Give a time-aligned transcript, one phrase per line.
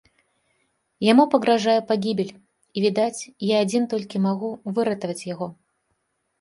[1.07, 2.57] Яму пагражае пагібель, і,
[2.87, 3.21] відаць,
[3.53, 5.47] я адзін толькі магу выратаваць яго.